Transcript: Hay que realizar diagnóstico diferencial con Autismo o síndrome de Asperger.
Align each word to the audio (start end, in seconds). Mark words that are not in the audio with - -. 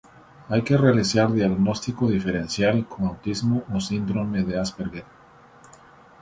Hay 0.49 0.63
que 0.63 0.77
realizar 0.77 1.31
diagnóstico 1.31 2.07
diferencial 2.07 2.75
con 2.91 3.01
Autismo 3.05 3.57
o 3.75 3.77
síndrome 3.79 4.41
de 4.41 4.57
Asperger. 4.59 5.05